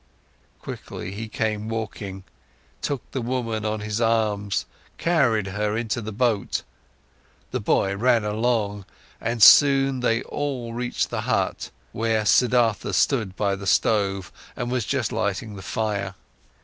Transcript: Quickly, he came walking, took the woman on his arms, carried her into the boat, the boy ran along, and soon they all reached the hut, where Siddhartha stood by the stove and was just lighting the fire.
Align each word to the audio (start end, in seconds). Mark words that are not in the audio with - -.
Quickly, 0.63 1.11
he 1.11 1.29
came 1.29 1.69
walking, 1.69 2.23
took 2.81 3.03
the 3.11 3.21
woman 3.21 3.65
on 3.65 3.81
his 3.81 4.01
arms, 4.01 4.65
carried 4.97 5.45
her 5.49 5.77
into 5.77 6.01
the 6.01 6.11
boat, 6.11 6.63
the 7.51 7.59
boy 7.59 7.95
ran 7.95 8.23
along, 8.23 8.85
and 9.19 9.43
soon 9.43 9.99
they 9.99 10.23
all 10.23 10.73
reached 10.73 11.11
the 11.11 11.21
hut, 11.21 11.69
where 11.91 12.25
Siddhartha 12.25 12.93
stood 12.93 13.35
by 13.35 13.55
the 13.55 13.67
stove 13.67 14.31
and 14.55 14.71
was 14.71 14.85
just 14.85 15.11
lighting 15.11 15.55
the 15.55 15.61
fire. 15.61 16.15